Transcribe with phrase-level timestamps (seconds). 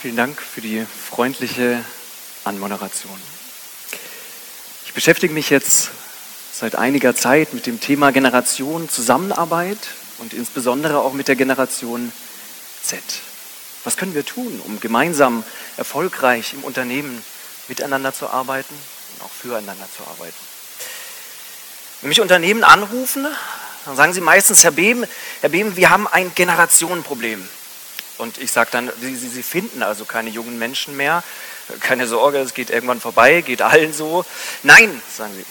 [0.00, 1.82] vielen Dank für die freundliche
[2.44, 3.18] Anmoderation.
[4.84, 5.90] Ich beschäftige mich jetzt
[6.52, 9.78] seit einiger Zeit mit dem Thema Generation Zusammenarbeit
[10.18, 12.12] und insbesondere auch mit der Generation
[12.82, 13.02] Z.
[13.84, 15.44] Was können wir tun, um gemeinsam
[15.76, 17.22] erfolgreich im Unternehmen
[17.68, 18.74] miteinander zu arbeiten
[19.14, 20.36] und auch füreinander zu arbeiten?
[22.02, 23.26] Wenn mich Unternehmen anrufen,
[23.86, 25.06] dann sagen sie meistens, Herr Behm,
[25.40, 27.48] Herr Behm wir haben ein Generationenproblem.
[28.18, 31.22] Und ich sage dann, sie, sie finden also keine jungen Menschen mehr.
[31.80, 34.24] Keine Sorge, es geht irgendwann vorbei, geht allen so.
[34.62, 35.44] Nein, sagen sie.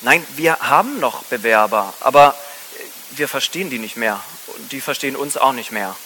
[0.00, 2.36] Nein, wir haben noch Bewerber, aber
[3.12, 4.20] wir verstehen die nicht mehr.
[4.56, 5.96] Und die verstehen uns auch nicht mehr.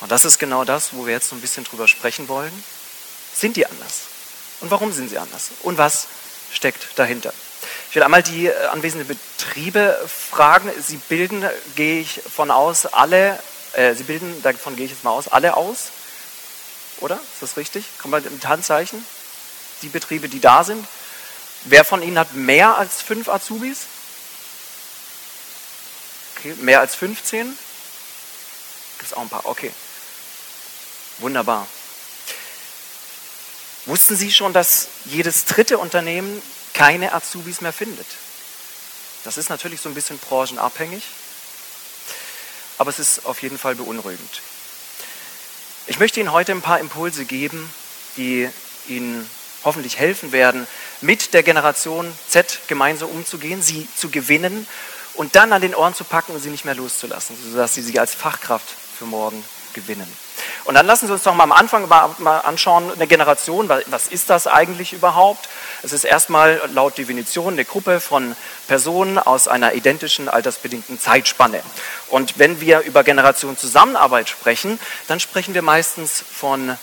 [0.00, 2.52] Und das ist genau das, wo wir jetzt so ein bisschen drüber sprechen wollen.
[3.34, 4.02] Sind die anders?
[4.60, 5.50] Und warum sind sie anders?
[5.62, 6.06] Und was
[6.52, 7.32] steckt dahinter?
[7.90, 10.70] Ich will einmal die äh, anwesenden Betriebe fragen.
[10.80, 11.44] Sie bilden,
[11.76, 13.38] gehe ich von aus, alle
[13.76, 15.90] äh, Sie bilden, davon gehe ich jetzt mal aus, alle aus.
[17.00, 17.16] Oder?
[17.16, 17.84] Ist das richtig?
[17.98, 19.04] Kommt man mit Handzeichen?
[19.82, 20.86] Die Betriebe, die da sind.
[21.64, 23.80] Wer von Ihnen hat mehr als fünf Azubis?
[26.36, 27.46] Okay, mehr als 15?
[28.98, 29.44] Gibt es auch ein paar.
[29.44, 29.72] Okay.
[31.18, 31.66] Wunderbar.
[33.84, 36.42] Wussten Sie schon, dass jedes dritte Unternehmen
[36.72, 38.06] keine Azubis mehr findet?
[39.24, 41.04] Das ist natürlich so ein bisschen branchenabhängig
[42.78, 44.42] aber es ist auf jeden Fall beunruhigend.
[45.86, 47.70] Ich möchte Ihnen heute ein paar Impulse geben,
[48.16, 48.48] die
[48.88, 49.28] Ihnen
[49.64, 50.66] hoffentlich helfen werden,
[51.00, 54.66] mit der Generation Z gemeinsam umzugehen, sie zu gewinnen
[55.14, 57.98] und dann an den Ohren zu packen und sie nicht mehr loszulassen, sodass sie sie
[57.98, 58.66] als Fachkraft
[58.98, 60.10] für morgen gewinnen.
[60.66, 64.30] Und dann lassen Sie uns doch mal am Anfang mal anschauen, eine Generation, was ist
[64.30, 65.48] das eigentlich überhaupt?
[65.82, 68.34] Es ist erstmal laut Definition eine Gruppe von
[68.66, 71.62] Personen aus einer identischen altersbedingten Zeitspanne.
[72.08, 76.76] Und wenn wir über Generation Zusammenarbeit sprechen, dann sprechen wir meistens von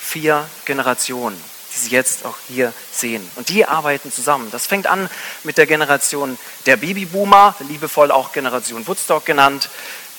[0.00, 1.38] vier Generationen,
[1.74, 3.30] die Sie jetzt auch hier sehen.
[3.36, 4.50] Und die arbeiten zusammen.
[4.50, 5.10] Das fängt an
[5.44, 9.68] mit der Generation der Babyboomer, liebevoll auch Generation Woodstock genannt.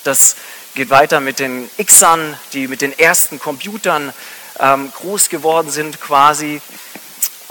[0.04, 0.36] Das
[0.74, 4.12] geht weiter mit den Xern, die mit den ersten Computern
[4.58, 6.60] ähm, groß geworden sind quasi,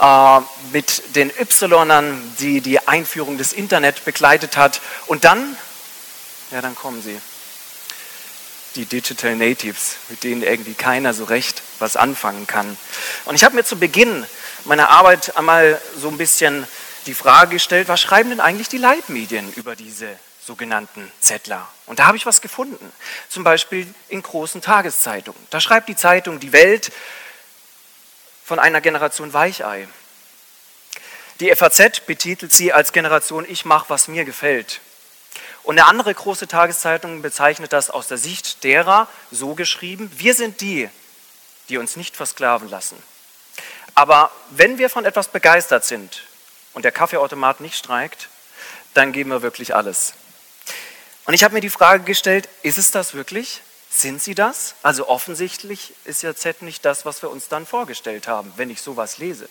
[0.00, 0.40] äh,
[0.72, 1.30] mit den
[1.62, 4.80] Ynern, die die Einführung des Internet begleitet hat.
[5.06, 5.56] Und dann,
[6.50, 7.20] ja, dann kommen sie.
[8.76, 12.76] Die Digital Natives, mit denen irgendwie keiner so recht was anfangen kann.
[13.24, 14.24] Und ich habe mir zu Beginn
[14.64, 16.66] meiner Arbeit einmal so ein bisschen
[17.06, 20.06] die Frage gestellt, was schreiben denn eigentlich die Leitmedien über diese
[20.44, 21.68] sogenannten Zettler.
[21.86, 22.92] Und da habe ich was gefunden,
[23.28, 25.40] zum Beispiel in großen Tageszeitungen.
[25.50, 26.92] Da schreibt die Zeitung Die Welt
[28.44, 29.86] von einer Generation Weichei.
[31.40, 34.80] Die FAZ betitelt sie als Generation Ich mache, was mir gefällt.
[35.62, 40.60] Und eine andere große Tageszeitung bezeichnet das aus der Sicht derer so geschrieben, wir sind
[40.60, 40.88] die,
[41.68, 43.00] die uns nicht versklaven lassen.
[43.94, 46.24] Aber wenn wir von etwas begeistert sind
[46.72, 48.28] und der Kaffeeautomat nicht streikt,
[48.94, 50.14] dann geben wir wirklich alles.
[51.30, 53.60] Und ich habe mir die Frage gestellt, ist es das wirklich?
[53.88, 54.74] Sind sie das?
[54.82, 58.82] Also offensichtlich ist ja Z nicht das, was wir uns dann vorgestellt haben, wenn ich
[58.82, 59.48] sowas lese.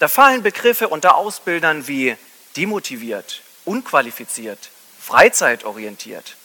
[0.00, 2.14] Da fallen Begriffe unter Ausbildern wie
[2.58, 4.68] demotiviert, unqualifiziert,
[5.00, 6.36] freizeitorientiert.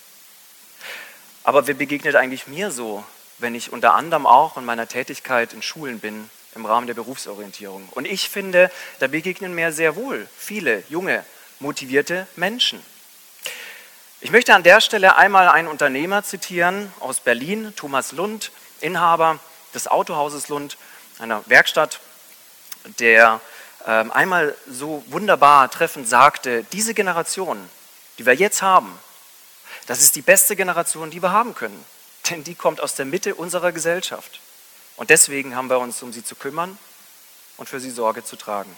[1.44, 3.03] Aber wer begegnet eigentlich mir so,
[3.40, 7.90] wenn ich unter anderem auch in meiner Tätigkeit in Schulen bin, im Rahmen der Berufsorientierung?
[7.96, 11.25] Und ich finde, da begegnen mir sehr wohl viele junge,
[11.59, 12.81] motivierte Menschen.
[14.19, 18.51] Ich möchte an der Stelle einmal einen Unternehmer zitieren aus Berlin, Thomas Lund,
[18.81, 19.38] Inhaber
[19.75, 20.75] des Autohauses Lund,
[21.19, 22.00] einer Werkstatt,
[22.97, 23.39] der
[23.85, 27.69] ähm, einmal so wunderbar treffend sagte, diese Generation,
[28.17, 28.97] die wir jetzt haben,
[29.85, 31.85] das ist die beste Generation, die wir haben können,
[32.31, 34.39] denn die kommt aus der Mitte unserer Gesellschaft.
[34.95, 36.79] Und deswegen haben wir uns um sie zu kümmern
[37.57, 38.75] und für sie Sorge zu tragen.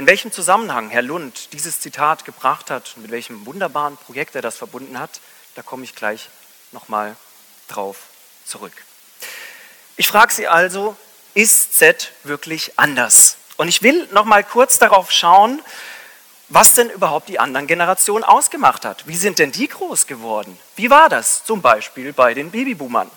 [0.00, 4.40] In welchem Zusammenhang Herr Lund dieses Zitat gebracht hat und mit welchem wunderbaren Projekt er
[4.40, 5.20] das verbunden hat,
[5.56, 6.30] da komme ich gleich
[6.72, 7.16] nochmal
[7.68, 7.98] drauf
[8.46, 8.72] zurück.
[9.98, 10.96] Ich frage Sie also,
[11.34, 13.36] ist Z wirklich anders?
[13.58, 15.60] Und ich will nochmal kurz darauf schauen,
[16.48, 19.06] was denn überhaupt die anderen Generationen ausgemacht hat.
[19.06, 20.58] Wie sind denn die groß geworden?
[20.76, 23.10] Wie war das zum Beispiel bei den Babyboomern?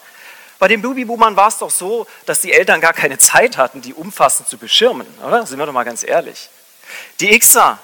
[0.59, 3.93] Bei den Babyboomern war es doch so, dass die Eltern gar keine Zeit hatten, die
[3.93, 5.45] umfassend zu beschirmen, oder?
[5.45, 6.49] Sind wir doch mal ganz ehrlich.
[7.19, 7.79] Die Xer,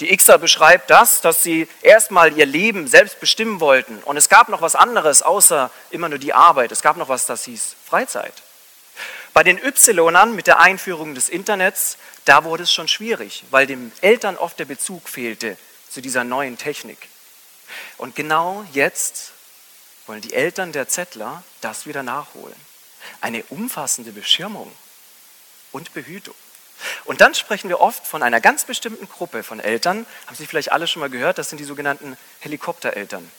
[0.00, 3.98] die Xer beschreibt das, dass sie erstmal ihr Leben selbst bestimmen wollten.
[3.98, 6.72] Und es gab noch was anderes außer immer nur die Arbeit.
[6.72, 8.42] Es gab noch was, das hieß Freizeit.
[9.32, 13.92] Bei den Ynern mit der Einführung des Internets, da wurde es schon schwierig, weil den
[14.00, 15.56] Eltern oft der Bezug fehlte
[15.88, 17.08] zu dieser neuen Technik.
[17.96, 19.32] Und genau jetzt
[20.06, 22.56] wollen die Eltern der Zettler das wieder nachholen.
[23.20, 24.70] Eine umfassende Beschirmung
[25.70, 26.34] und Behütung.
[27.04, 30.06] Und dann sprechen wir oft von einer ganz bestimmten Gruppe von Eltern.
[30.26, 31.38] Haben Sie vielleicht alle schon mal gehört?
[31.38, 33.30] Das sind die sogenannten Helikoptereltern.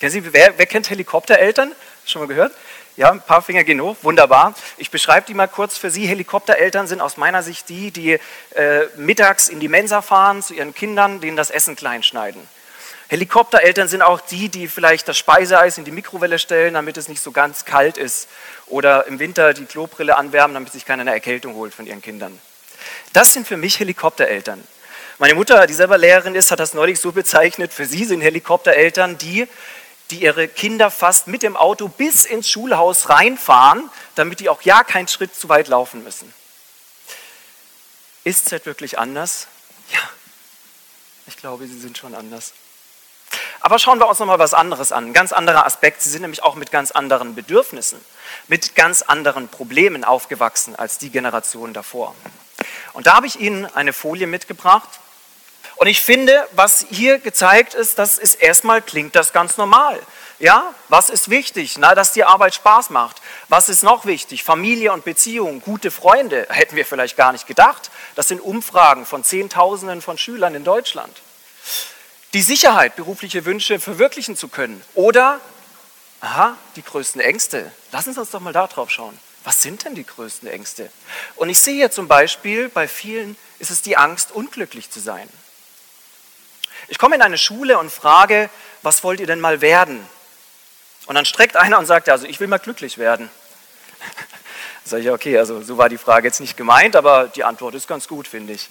[0.00, 1.72] Kennen Sie, wer, wer kennt Helikoptereltern?
[2.06, 2.54] Schon mal gehört?
[2.96, 3.96] Ja, ein paar Finger gehen hoch.
[4.02, 4.54] Wunderbar.
[4.78, 6.06] Ich beschreibe die mal kurz für Sie.
[6.06, 8.18] Helikoptereltern sind aus meiner Sicht die, die
[8.54, 12.46] äh, mittags in die Mensa fahren zu ihren Kindern, denen das Essen klein schneiden.
[13.08, 17.20] Helikoptereltern sind auch die, die vielleicht das Speiseeis in die Mikrowelle stellen, damit es nicht
[17.20, 18.28] so ganz kalt ist.
[18.66, 22.40] Oder im Winter die Klobrille anwärmen, damit sich keiner eine Erkältung holt von ihren Kindern.
[23.12, 24.66] Das sind für mich Helikoptereltern.
[25.18, 27.74] Meine Mutter, die selber Lehrerin ist, hat das neulich so bezeichnet.
[27.74, 29.46] Für sie sind Helikoptereltern die,
[30.10, 34.82] die ihre Kinder fast mit dem Auto bis ins Schulhaus reinfahren, damit die auch ja
[34.82, 36.32] keinen Schritt zu weit laufen müssen.
[38.24, 39.46] Ist Z wirklich anders?
[39.92, 40.00] Ja,
[41.26, 42.52] ich glaube, sie sind schon anders.
[43.60, 46.02] Aber schauen wir uns nochmal was anderes an, ein ganz anderer Aspekt.
[46.02, 48.00] Sie sind nämlich auch mit ganz anderen Bedürfnissen,
[48.48, 52.14] mit ganz anderen Problemen aufgewachsen als die Generation davor.
[52.92, 54.88] Und da habe ich Ihnen eine Folie mitgebracht.
[55.76, 59.98] Und ich finde, was hier gezeigt ist, das ist erstmal klingt das ganz normal.
[60.38, 61.76] Ja, was ist wichtig?
[61.78, 63.20] Na, dass die Arbeit Spaß macht.
[63.48, 64.44] Was ist noch wichtig?
[64.44, 66.46] Familie und Beziehung, gute Freunde.
[66.50, 67.90] Hätten wir vielleicht gar nicht gedacht.
[68.14, 71.22] Das sind Umfragen von Zehntausenden von Schülern in Deutschland.
[72.32, 74.82] Die Sicherheit, berufliche Wünsche verwirklichen zu können.
[74.94, 75.40] Oder,
[76.20, 77.72] aha, die größten Ängste.
[77.92, 79.18] Lassen Sie uns doch mal da drauf schauen.
[79.44, 80.90] Was sind denn die größten Ängste?
[81.36, 85.28] Und ich sehe hier zum Beispiel, bei vielen ist es die Angst, unglücklich zu sein.
[86.88, 88.50] Ich komme in eine Schule und frage,
[88.82, 90.06] was wollt ihr denn mal werden?
[91.06, 93.30] Und dann streckt einer und sagt, also ich will mal glücklich werden.
[94.84, 97.74] Da sage ich, okay, also so war die Frage jetzt nicht gemeint, aber die Antwort
[97.74, 98.68] ist ganz gut, finde ich.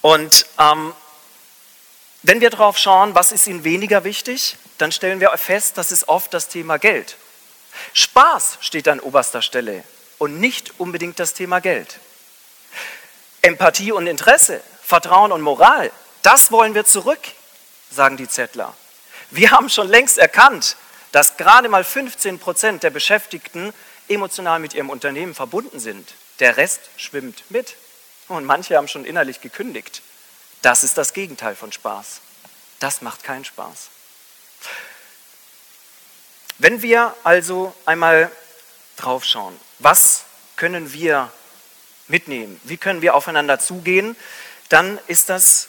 [0.00, 0.94] Und ähm,
[2.22, 6.08] wenn wir darauf schauen, was ist ihnen weniger wichtig, dann stellen wir fest, das ist
[6.08, 7.16] oft das Thema Geld.
[7.92, 9.84] Spaß steht an oberster Stelle
[10.18, 11.98] und nicht unbedingt das Thema Geld.
[13.42, 15.90] Empathie und Interesse, Vertrauen und Moral,
[16.22, 17.20] das wollen wir zurück,
[17.90, 18.74] sagen die Zettler.
[19.30, 20.76] Wir haben schon längst erkannt,
[21.12, 23.72] dass gerade mal 15 Prozent der Beschäftigten
[24.08, 26.14] emotional mit ihrem Unternehmen verbunden sind.
[26.40, 27.76] Der Rest schwimmt mit.
[28.28, 30.02] Und manche haben schon innerlich gekündigt.
[30.62, 32.20] Das ist das Gegenteil von Spaß.
[32.80, 33.88] Das macht keinen Spaß.
[36.58, 38.30] Wenn wir also einmal
[38.96, 40.24] drauf schauen, was
[40.56, 41.30] können wir
[42.08, 44.16] mitnehmen, wie können wir aufeinander zugehen,
[44.70, 45.68] dann ist das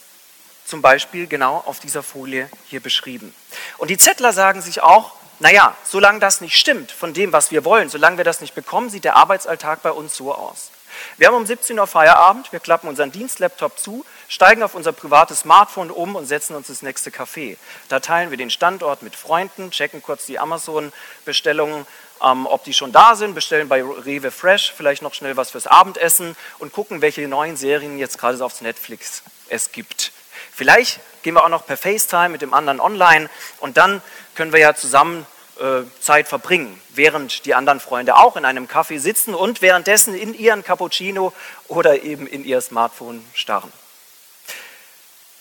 [0.65, 3.35] zum Beispiel genau auf dieser Folie hier beschrieben.
[3.77, 7.63] Und die Zettler sagen sich auch, naja, solange das nicht stimmt von dem, was wir
[7.63, 10.71] wollen, solange wir das nicht bekommen, sieht der Arbeitsalltag bei uns so aus.
[11.17, 15.41] Wir haben um 17 Uhr Feierabend, wir klappen unseren Dienstlaptop zu, steigen auf unser privates
[15.41, 17.57] Smartphone um und setzen uns ins nächste Café.
[17.87, 21.85] Da teilen wir den Standort mit Freunden, checken kurz die Amazon-Bestellungen,
[22.23, 25.67] ähm, ob die schon da sind, bestellen bei Rewe Fresh vielleicht noch schnell was fürs
[25.67, 30.11] Abendessen und gucken, welche neuen Serien jetzt gerade auf Netflix es gibt.
[30.57, 34.01] Vielleicht gehen wir auch noch per FaceTime mit dem anderen online und dann
[34.33, 35.23] können wir ja zusammen
[35.59, 40.33] äh, Zeit verbringen, während die anderen Freunde auch in einem Café sitzen und währenddessen in
[40.33, 41.31] ihren Cappuccino
[41.67, 43.71] oder eben in ihr Smartphone starren.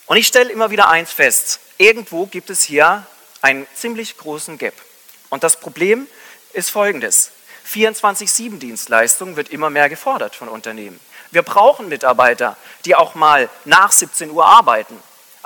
[0.05, 3.07] Und ich stelle immer wieder eins fest, irgendwo gibt es hier
[3.41, 4.75] einen ziemlich großen Gap.
[5.31, 6.07] Und das Problem
[6.53, 7.31] ist folgendes.
[7.67, 11.01] 24-7-Dienstleistung wird immer mehr gefordert von Unternehmen.
[11.31, 14.97] Wir brauchen Mitarbeiter, die auch mal nach 17 Uhr arbeiten.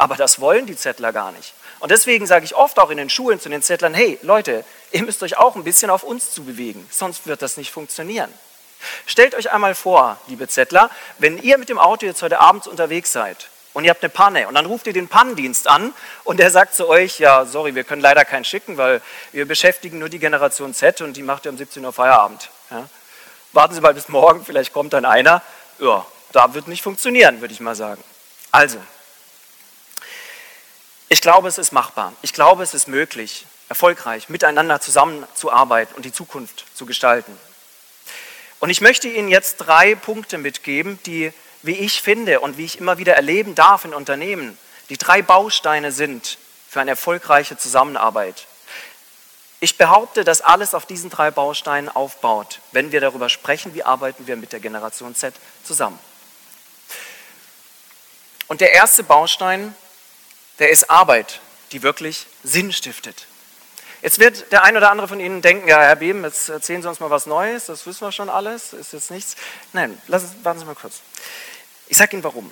[0.00, 1.52] Aber das wollen die Zettler gar nicht.
[1.78, 5.02] Und deswegen sage ich oft auch in den Schulen zu den Zettlern, hey Leute, ihr
[5.02, 8.32] müsst euch auch ein bisschen auf uns zu bewegen, sonst wird das nicht funktionieren.
[9.04, 10.88] Stellt euch einmal vor, liebe Zettler,
[11.18, 14.48] wenn ihr mit dem Auto jetzt heute Abend unterwegs seid und ihr habt eine Panne
[14.48, 15.92] und dann ruft ihr den Pannendienst an
[16.24, 19.02] und der sagt zu euch, ja, sorry, wir können leider keinen schicken, weil
[19.32, 22.48] wir beschäftigen nur die Generation Z und die macht ja um 17 Uhr Feierabend.
[22.70, 22.88] Ja.
[23.52, 25.42] Warten Sie mal bis morgen, vielleicht kommt dann einer.
[25.78, 28.02] Ja, da wird nicht funktionieren, würde ich mal sagen.
[28.50, 28.78] Also,
[31.10, 32.12] ich glaube, es ist machbar.
[32.22, 37.36] Ich glaube, es ist möglich, erfolgreich miteinander zusammenzuarbeiten und die Zukunft zu gestalten.
[38.60, 42.78] Und ich möchte Ihnen jetzt drei Punkte mitgeben, die, wie ich finde und wie ich
[42.78, 44.56] immer wieder erleben darf in Unternehmen,
[44.88, 46.38] die drei Bausteine sind
[46.68, 48.46] für eine erfolgreiche Zusammenarbeit.
[49.58, 54.28] Ich behaupte, dass alles auf diesen drei Bausteinen aufbaut, wenn wir darüber sprechen, wie arbeiten
[54.28, 55.98] wir mit der Generation Z zusammen.
[58.46, 59.74] Und der erste Baustein
[60.60, 61.40] der ist Arbeit,
[61.72, 63.26] die wirklich Sinn stiftet.
[64.02, 66.88] Jetzt wird der ein oder andere von Ihnen denken, ja, Herr Beben, jetzt erzählen Sie
[66.88, 69.36] uns mal was Neues, das wissen wir schon alles, ist jetzt nichts.
[69.72, 71.00] Nein, lassen, warten Sie mal kurz.
[71.88, 72.50] Ich sage Ihnen warum.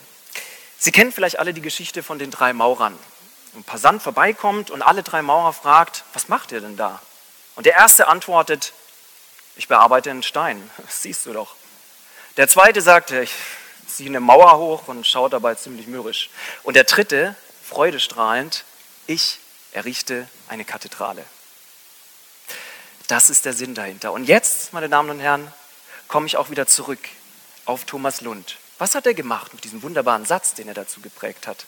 [0.79, 2.99] Sie kennen vielleicht alle die Geschichte von den drei Maurern.
[3.55, 7.01] ein Passant vorbeikommt und alle drei Maurer fragt, was macht ihr denn da?
[7.57, 8.73] Und der erste antwortet,
[9.57, 11.57] ich bearbeite einen Stein, das siehst du doch.
[12.37, 13.33] Der zweite sagt, ich
[13.87, 16.31] ziehe eine Mauer hoch und schaut dabei ziemlich mürrisch.
[16.63, 17.35] Und der dritte,
[17.69, 18.65] freudestrahlend,
[19.07, 19.39] ich
[19.73, 21.25] errichte eine Kathedrale.
[23.07, 24.13] Das ist der Sinn dahinter.
[24.13, 25.53] Und jetzt, meine Damen und Herren,
[26.09, 27.01] komme ich auch wieder zurück
[27.67, 28.57] auf Thomas Lund.
[28.79, 31.67] Was hat er gemacht mit diesem wunderbaren Satz, den er dazu geprägt hat?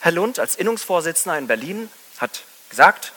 [0.00, 3.12] Herr Lund als Innungsvorsitzender in Berlin hat gesagt,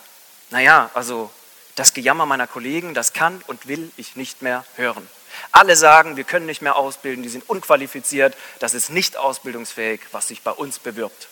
[0.49, 1.31] naja, also
[1.75, 5.07] das Gejammer meiner Kollegen, das kann und will ich nicht mehr hören.
[5.51, 10.27] Alle sagen, wir können nicht mehr ausbilden, die sind unqualifiziert, das ist nicht ausbildungsfähig, was
[10.27, 11.29] sich bei uns bewirbt.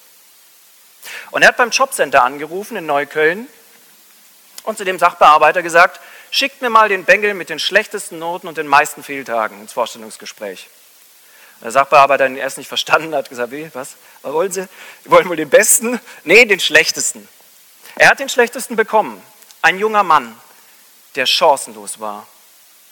[1.32, 3.48] Und er hat beim Jobcenter angerufen in Neukölln
[4.64, 6.00] und zu dem Sachbearbeiter gesagt,
[6.32, 10.70] schickt mir mal den Bengel mit den schlechtesten Noten und den meisten Fehltagen ins Vorstellungsgespräch.
[11.62, 14.68] Der Sachbearbeiter hat ihn erst nicht verstanden, hat gesagt, wie, was, was wollen Sie?
[15.04, 16.00] Sie wollen wohl den besten?
[16.24, 17.28] Nee, den schlechtesten.
[17.96, 19.22] Er hat den schlechtesten bekommen.
[19.62, 20.40] Ein junger Mann,
[21.16, 22.26] der chancenlos war,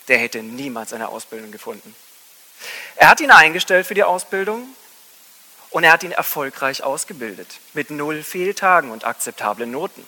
[0.09, 1.95] der hätte niemals eine Ausbildung gefunden.
[2.95, 4.67] Er hat ihn eingestellt für die Ausbildung
[5.69, 10.05] und er hat ihn erfolgreich ausgebildet, mit null Fehltagen und akzeptablen Noten.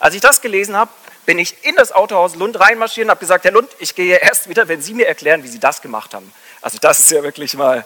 [0.00, 0.90] Als ich das gelesen habe,
[1.26, 4.48] bin ich in das Autohaus Lund reinmarschiert und habe gesagt, Herr Lund, ich gehe erst
[4.48, 6.32] wieder, wenn Sie mir erklären, wie Sie das gemacht haben.
[6.60, 7.84] Also das ist ja wirklich mal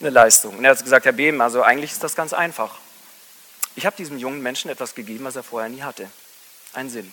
[0.00, 0.58] eine Leistung.
[0.58, 2.76] Und er hat gesagt, Herr Behm, also eigentlich ist das ganz einfach.
[3.74, 6.08] Ich habe diesem jungen Menschen etwas gegeben, was er vorher nie hatte.
[6.72, 7.12] Einen Sinn.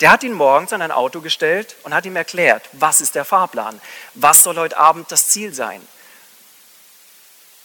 [0.00, 3.24] Der hat ihn morgens an ein Auto gestellt und hat ihm erklärt, was ist der
[3.24, 3.80] Fahrplan,
[4.14, 5.80] was soll heute Abend das Ziel sein.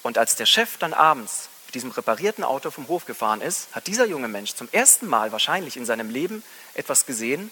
[0.03, 3.87] Und als der Chef dann abends mit diesem reparierten Auto vom Hof gefahren ist, hat
[3.87, 7.51] dieser junge Mensch zum ersten Mal wahrscheinlich in seinem Leben etwas gesehen,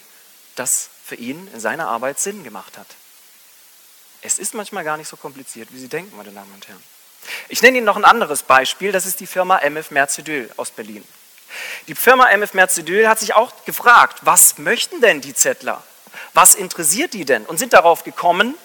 [0.55, 2.87] das für ihn in seiner Arbeit Sinn gemacht hat.
[4.21, 6.83] Es ist manchmal gar nicht so kompliziert, wie Sie denken, meine Damen und Herren.
[7.49, 11.03] Ich nenne Ihnen noch ein anderes Beispiel, das ist die Firma MF Mercedyl aus Berlin.
[11.87, 15.83] Die Firma MF Mercedyl hat sich auch gefragt, was möchten denn die Zettler?
[16.33, 17.45] Was interessiert die denn?
[17.45, 18.55] Und sind darauf gekommen,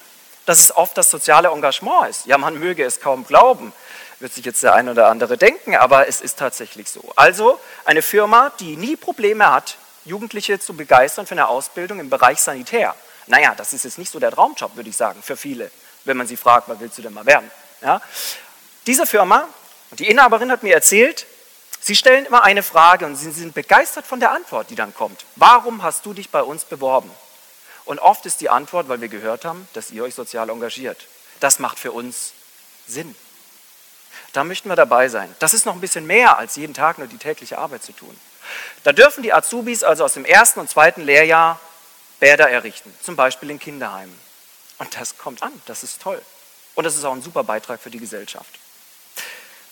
[0.47, 2.27] dass es oft das soziale Engagement ist.
[2.27, 3.73] Ja, man möge es kaum glauben,
[4.21, 7.13] wird sich jetzt der ein oder andere denken, aber es ist tatsächlich so.
[7.17, 12.41] Also eine Firma, die nie Probleme hat, Jugendliche zu begeistern für eine Ausbildung im Bereich
[12.41, 12.95] Sanitär.
[13.27, 15.71] Naja, das ist jetzt nicht so der Traumjob, würde ich sagen, für viele,
[16.05, 17.51] wenn man sie fragt, was willst du denn mal werden?
[17.81, 18.01] Ja?
[18.87, 19.49] Diese Firma,
[19.93, 21.27] die Inhaberin hat mir erzählt,
[21.81, 25.25] sie stellen immer eine Frage und sie sind begeistert von der Antwort, die dann kommt.
[25.37, 27.11] Warum hast du dich bei uns beworben?
[27.85, 31.07] Und oft ist die Antwort, weil wir gehört haben, dass ihr euch sozial engagiert.
[31.41, 32.33] Das macht für uns
[32.87, 33.15] Sinn.
[34.33, 35.35] Da möchten wir dabei sein.
[35.41, 38.19] Das ist noch ein bisschen mehr als jeden Tag nur die tägliche Arbeit zu tun.
[38.83, 41.61] Da dürfen die Azubis also aus dem ersten und zweiten Lehrjahr
[42.21, 44.17] Bäder errichten, zum Beispiel in Kinderheimen.
[44.79, 46.23] Und das kommt an, das ist toll.
[46.75, 48.59] Und das ist auch ein super Beitrag für die Gesellschaft.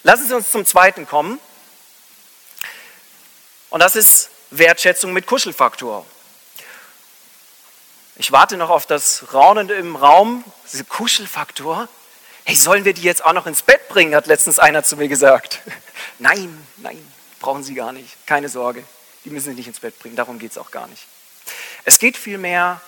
[0.02, 1.38] Lassen Sie uns zum zweiten kommen.
[3.71, 6.05] Und das ist Wertschätzung mit Kuschelfaktor.
[8.17, 11.88] Ich warte noch auf das Raunende im Raum, diese Kuschelfaktor.
[12.45, 15.09] Hey, sollen wir die jetzt auch noch ins Bett bringen, hat letztens einer zu mir
[15.09, 15.61] gesagt.
[16.19, 16.99] Nein, nein,
[17.38, 18.14] brauchen Sie gar nicht.
[18.26, 18.85] Keine Sorge,
[19.25, 21.07] die müssen Sie nicht ins Bett bringen, darum geht es auch gar nicht.
[21.85, 22.83] Es geht vielmehr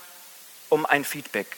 [0.69, 1.57] um ein Feedback.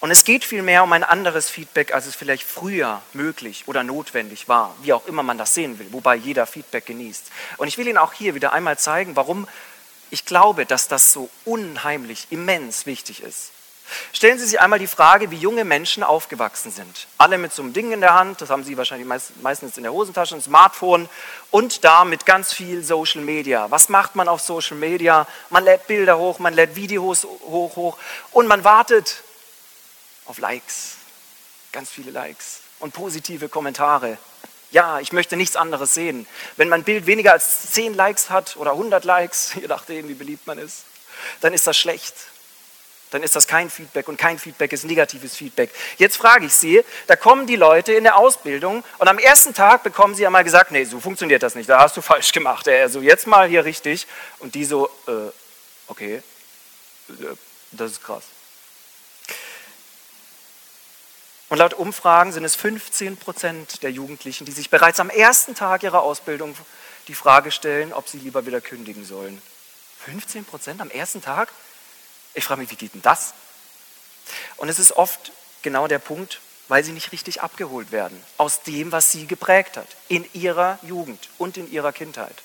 [0.00, 4.48] Und es geht vielmehr um ein anderes Feedback, als es vielleicht früher möglich oder notwendig
[4.48, 7.30] war, wie auch immer man das sehen will, wobei jeder Feedback genießt.
[7.58, 9.46] Und ich will Ihnen auch hier wieder einmal zeigen, warum
[10.12, 13.50] ich glaube, dass das so unheimlich, immens wichtig ist.
[14.12, 17.08] Stellen Sie sich einmal die Frage, wie junge Menschen aufgewachsen sind.
[17.16, 19.08] Alle mit so einem Ding in der Hand, das haben Sie wahrscheinlich
[19.40, 21.08] meistens in der Hosentasche, ein Smartphone
[21.50, 23.70] und da mit ganz viel Social Media.
[23.70, 25.26] Was macht man auf Social Media?
[25.48, 27.98] Man lädt Bilder hoch, man lädt Videos hoch, hoch
[28.32, 29.22] und man wartet
[30.26, 30.96] auf Likes,
[31.72, 34.18] ganz viele Likes und positive Kommentare.
[34.72, 36.26] Ja, ich möchte nichts anderes sehen.
[36.56, 40.46] Wenn mein Bild weniger als 10 Likes hat oder 100 Likes, je nachdem, wie beliebt
[40.46, 40.84] man ist,
[41.40, 42.14] dann ist das schlecht.
[43.10, 45.70] Dann ist das kein Feedback und kein Feedback ist negatives Feedback.
[45.98, 49.82] Jetzt frage ich Sie, da kommen die Leute in der Ausbildung und am ersten Tag
[49.82, 52.66] bekommen Sie einmal gesagt, nee, so funktioniert das nicht, da hast du falsch gemacht.
[52.66, 54.06] Also jetzt mal hier richtig.
[54.38, 55.30] Und die so, äh,
[55.88, 56.22] okay,
[57.10, 57.12] äh,
[57.72, 58.24] das ist krass.
[61.52, 65.82] Und laut Umfragen sind es 15 Prozent der Jugendlichen, die sich bereits am ersten Tag
[65.82, 66.56] ihrer Ausbildung
[67.08, 69.42] die Frage stellen, ob sie lieber wieder kündigen sollen.
[70.06, 71.52] 15 Prozent am ersten Tag?
[72.32, 73.34] Ich frage mich, wie geht denn das?
[74.56, 75.30] Und es ist oft
[75.60, 79.88] genau der Punkt, weil sie nicht richtig abgeholt werden aus dem, was sie geprägt hat,
[80.08, 82.42] in ihrer Jugend und in ihrer Kindheit.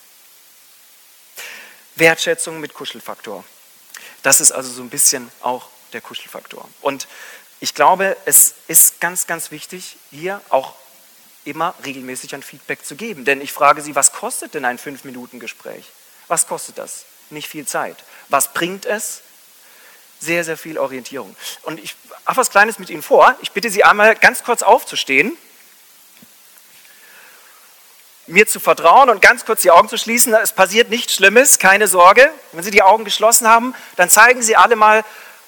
[1.96, 3.46] Wertschätzung mit Kuschelfaktor.
[4.22, 6.68] Das ist also so ein bisschen auch der Kuschelfaktor.
[6.82, 7.08] Und
[7.60, 10.76] ich glaube, es ist ganz, ganz wichtig, hier auch
[11.46, 13.26] immer regelmäßig ein Feedback zu geben.
[13.26, 15.86] Denn ich frage Sie, was kostet denn ein 5-Minuten-Gespräch?
[16.28, 17.06] Was kostet das?
[17.30, 18.04] Nicht viel Zeit.
[18.30, 19.22] Was bringt es?
[20.20, 21.36] Sehr, sehr viel Orientierung.
[21.64, 21.96] Und ich
[22.26, 23.36] habe was Kleines mit Ihnen vor.
[23.42, 25.38] Ich bitte Sie einmal ganz kurz aufzustehen,
[28.26, 30.34] mir zu vertrauen und ganz kurz die Augen zu schließen.
[30.34, 32.30] Es passiert nichts Schlimmes, keine Sorge.
[32.52, 35.06] Wenn Sie die Augen geschlossen haben, dann zeigen Sie alle mal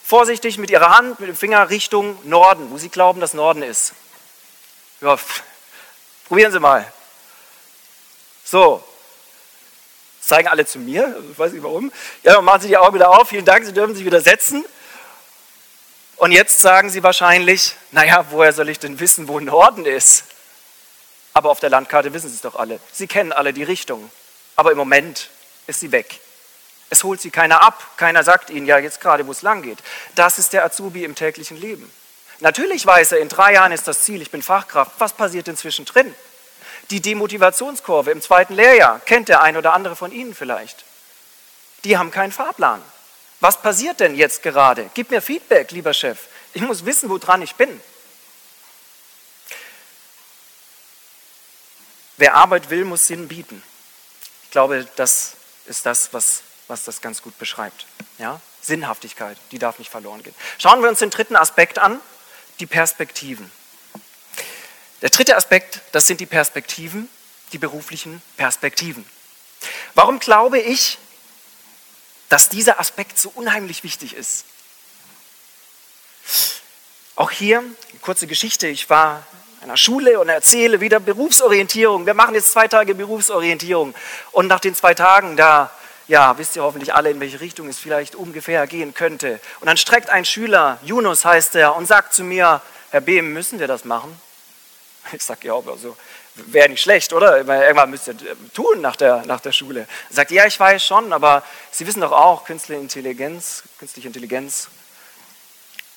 [0.10, 3.94] vorsichtig mit Ihrer Hand, mit dem Finger Richtung Norden, wo Sie glauben, dass Norden ist.
[5.02, 5.20] Ja,
[6.28, 6.92] probieren Sie mal.
[8.44, 8.84] So,
[10.20, 11.92] zeigen alle zu mir, ich weiß nicht warum.
[12.24, 14.66] Ja, machen Sie die Augen wieder auf, vielen Dank, Sie dürfen sich wieder setzen.
[16.18, 20.24] Und jetzt sagen Sie wahrscheinlich, naja, woher soll ich denn wissen, wo Norden ist?
[21.34, 22.80] Aber auf der Landkarte wissen Sie es doch alle.
[22.92, 24.10] Sie kennen alle die Richtung.
[24.56, 25.30] Aber im Moment
[25.68, 26.20] ist sie weg.
[26.90, 27.98] Es holt sie keiner ab.
[27.98, 29.80] Keiner sagt Ihnen ja jetzt gerade, wo es lang geht.
[30.16, 31.92] Das ist der Azubi im täglichen Leben.
[32.40, 34.94] Natürlich weiß er, in drei Jahren ist das Ziel, ich bin Fachkraft.
[34.98, 36.16] Was passiert inzwischen drin?
[36.90, 40.86] Die Demotivationskurve im zweiten Lehrjahr kennt der ein oder andere von Ihnen vielleicht.
[41.84, 42.82] Die haben keinen Fahrplan.
[43.42, 44.90] Was passiert denn jetzt gerade?
[44.94, 46.20] Gib mir Feedback, lieber Chef.
[46.54, 47.80] Ich muss wissen, woran ich bin.
[52.18, 53.64] Wer Arbeit will, muss Sinn bieten.
[54.44, 55.36] Ich glaube, das
[55.68, 57.86] ist das, was, was das ganz gut beschreibt.
[58.18, 58.40] Ja?
[58.62, 60.36] Sinnhaftigkeit, die darf nicht verloren gehen.
[60.58, 62.00] Schauen wir uns den dritten Aspekt an,
[62.60, 63.52] die Perspektiven.
[65.02, 67.10] Der dritte Aspekt, das sind die Perspektiven,
[67.54, 69.06] die beruflichen Perspektiven.
[69.96, 70.98] Warum glaube ich,
[72.28, 74.46] dass dieser Aspekt so unheimlich wichtig ist?
[77.16, 78.68] Auch hier eine kurze Geschichte.
[78.68, 79.26] Ich war
[79.62, 82.06] in einer Schule und erzähle wieder Berufsorientierung.
[82.06, 83.96] Wir machen jetzt zwei Tage Berufsorientierung.
[84.32, 85.72] Und nach den zwei Tagen, da
[86.10, 89.40] ja, wisst ihr hoffentlich alle, in welche Richtung es vielleicht ungefähr gehen könnte.
[89.62, 93.60] Und dann streckt ein Schüler, Yunus heißt er, und sagt zu mir, Herr Behm, müssen
[93.60, 94.20] wir das machen?
[95.14, 95.96] Ich sage, ja, aber so
[96.36, 97.38] wäre nicht schlecht, oder?
[97.38, 99.82] Irgendwann müsst ihr äh, tun nach der, nach der Schule.
[100.10, 104.70] Er sagt, ja, ich weiß schon, aber Sie wissen doch auch, künstliche Intelligenz, künstliche Intelligenz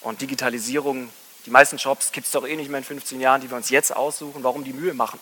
[0.03, 1.11] und Digitalisierung,
[1.47, 3.71] die meisten Jobs gibt es doch eh nicht mehr in 15 Jahren, die wir uns
[3.71, 5.19] jetzt aussuchen, warum die Mühe machen?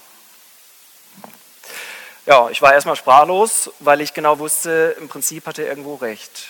[2.27, 6.49] Ja, ich war erstmal sprachlos, weil ich genau wusste, im Prinzip hat er irgendwo recht.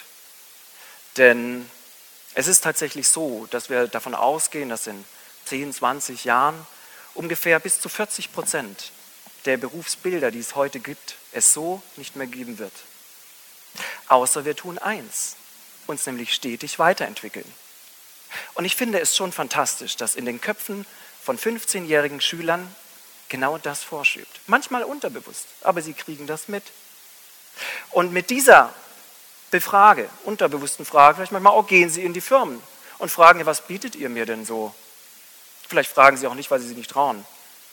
[1.16, 1.70] Denn
[2.34, 5.04] es ist tatsächlich so, dass wir davon ausgehen, dass in
[5.44, 6.66] 10, 20 Jahren
[7.14, 8.90] ungefähr bis zu 40 Prozent
[9.44, 12.72] der Berufsbilder, die es heute gibt, es so nicht mehr geben wird.
[14.08, 15.36] Außer wir tun eins,
[15.86, 17.50] uns nämlich stetig weiterentwickeln.
[18.54, 20.84] Und ich finde es schon fantastisch, dass in den Köpfen
[21.22, 22.74] von 15-jährigen Schülern
[23.30, 24.40] genau das vorschiebt.
[24.46, 26.64] Manchmal unterbewusst, aber sie kriegen das mit.
[27.90, 28.74] Und mit dieser
[29.50, 32.62] Befrage, unterbewussten Frage, vielleicht manchmal auch gehen sie in die Firmen
[32.98, 34.74] und fragen, was bietet ihr mir denn so?
[35.66, 37.24] Vielleicht fragen sie auch nicht, weil sie sich nicht trauen.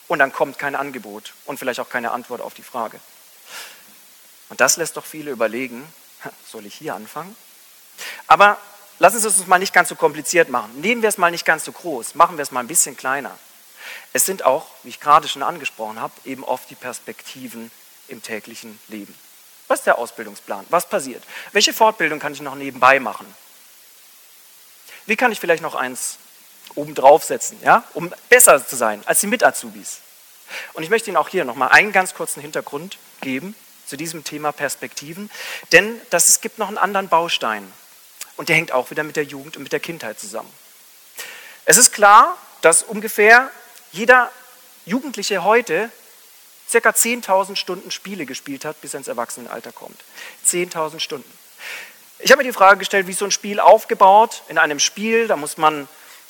[0.06, 2.98] Und dann kommt kein Angebot und vielleicht auch keine Antwort auf die Frage.
[4.48, 5.86] Und das lässt doch viele überlegen,
[6.50, 7.36] soll ich hier anfangen?
[8.26, 8.56] Aber
[8.98, 10.80] lassen Sie es uns mal nicht ganz so kompliziert machen.
[10.80, 13.38] Nehmen wir es mal nicht ganz so groß, machen wir es mal ein bisschen kleiner.
[14.12, 17.70] Es sind auch, wie ich gerade schon angesprochen habe, eben oft die Perspektiven
[18.08, 19.14] im täglichen Leben.
[19.68, 20.66] Was ist der Ausbildungsplan?
[20.70, 21.22] Was passiert?
[21.52, 23.26] Welche Fortbildung kann ich noch nebenbei machen?
[25.06, 26.18] Wie kann ich vielleicht noch eins
[26.74, 30.00] obendrauf setzen, ja, um besser zu sein als die Mit-Azubis?
[30.72, 33.54] Und ich möchte Ihnen auch hier nochmal einen ganz kurzen Hintergrund geben
[33.86, 35.30] zu diesem Thema Perspektiven,
[35.72, 37.70] denn das, es gibt noch einen anderen Baustein
[38.36, 40.52] und der hängt auch wieder mit der Jugend und mit der Kindheit zusammen.
[41.64, 43.50] Es ist klar, dass ungefähr
[43.92, 44.30] jeder
[44.86, 45.90] Jugendliche heute
[46.68, 49.98] circa 10.000 Stunden Spiele gespielt hat, bis er ins Erwachsenenalter kommt.
[50.46, 51.30] 10.000 Stunden.
[52.18, 54.42] Ich habe mir die Frage gestellt, wie ist so ein Spiel aufgebaut?
[54.48, 55.88] In einem Spiel, da muss man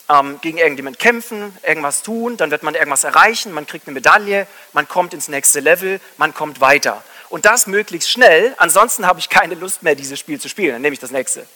[0.09, 4.47] ähm, gegen irgendjemanden kämpfen, irgendwas tun, dann wird man irgendwas erreichen, man kriegt eine Medaille,
[4.73, 7.03] man kommt ins nächste Level, man kommt weiter.
[7.31, 10.83] Und das möglichst schnell, ansonsten habe ich keine Lust mehr, dieses Spiel zu spielen, dann
[10.83, 11.47] nehme ich das nächste.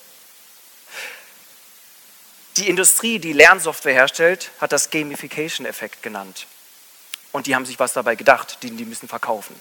[2.57, 6.47] Die Industrie, die Lernsoftware herstellt, hat das Gamification-Effekt genannt.
[7.33, 9.59] Und die haben sich was dabei gedacht, die, die müssen verkaufen.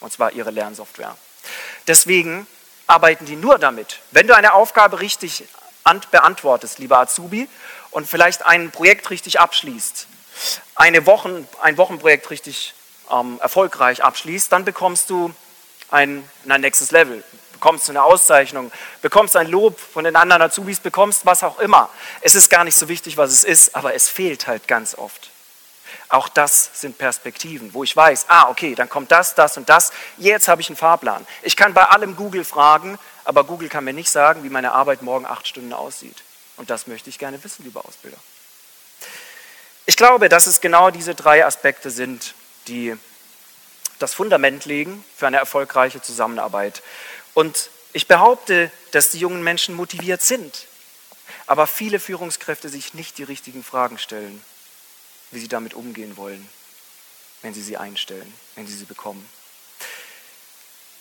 [0.00, 1.16] Und zwar ihre Lernsoftware.
[1.86, 2.46] Deswegen
[2.88, 4.00] arbeiten die nur damit.
[4.10, 5.44] Wenn du eine Aufgabe richtig
[6.10, 7.48] beantwortest, lieber Azubi,
[7.90, 10.06] und vielleicht ein Projekt richtig abschließt,
[10.74, 12.74] eine Wochen, ein Wochenprojekt richtig
[13.10, 15.34] ähm, erfolgreich abschließt, dann bekommst du
[15.90, 17.24] ein, ein nächstes Level
[17.58, 18.70] bekommst du eine Auszeichnung,
[19.02, 21.90] bekommst ein Lob von den anderen Azubis, bekommst was auch immer.
[22.20, 25.30] Es ist gar nicht so wichtig, was es ist, aber es fehlt halt ganz oft.
[26.08, 29.92] Auch das sind Perspektiven, wo ich weiß, ah, okay, dann kommt das, das und das.
[30.18, 31.26] Jetzt habe ich einen Fahrplan.
[31.42, 35.02] Ich kann bei allem Google fragen, aber Google kann mir nicht sagen, wie meine Arbeit
[35.02, 36.22] morgen acht Stunden aussieht.
[36.56, 38.16] Und das möchte ich gerne wissen, lieber Ausbilder.
[39.84, 42.34] Ich glaube, dass es genau diese drei Aspekte sind,
[42.68, 42.96] die
[43.98, 46.82] das Fundament legen für eine erfolgreiche Zusammenarbeit.
[47.38, 50.66] Und ich behaupte, dass die jungen Menschen motiviert sind,
[51.46, 54.42] aber viele Führungskräfte sich nicht die richtigen Fragen stellen,
[55.30, 56.48] wie sie damit umgehen wollen,
[57.42, 59.24] wenn sie sie einstellen, wenn sie sie bekommen.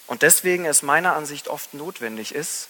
[0.05, 2.67] Und deswegen es meiner Ansicht oft notwendig ist,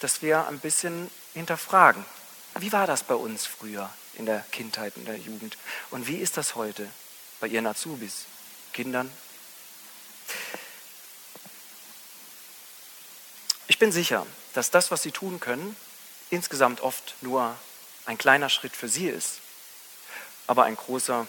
[0.00, 2.06] dass wir ein bisschen hinterfragen.
[2.58, 5.58] Wie war das bei uns früher in der Kindheit, in der Jugend?
[5.90, 6.88] Und wie ist das heute
[7.38, 8.24] bei Ihren Azubis,
[8.72, 9.10] Kindern?
[13.74, 15.74] Ich bin sicher, dass das, was Sie tun können,
[16.30, 17.56] insgesamt oft nur
[18.06, 19.40] ein kleiner Schritt für Sie ist,
[20.46, 21.26] aber ein großer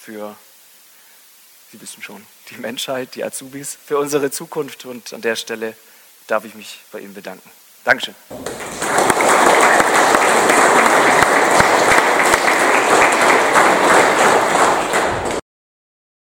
[0.00, 0.34] für,
[1.70, 4.86] Sie wissen schon, die Menschheit, die Azubis, für unsere Zukunft.
[4.86, 5.76] Und an der Stelle
[6.28, 7.50] darf ich mich bei Ihnen bedanken.
[7.84, 8.14] Dankeschön.